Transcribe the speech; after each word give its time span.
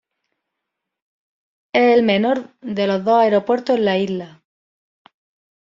Es 1.73 1.93
el 1.95 2.01
menor 2.01 2.51
de 2.61 2.87
los 2.87 3.03
dos 3.03 3.19
aeropuertos 3.21 3.75
en 3.77 3.85
la 3.85 3.99
isla. 3.99 4.41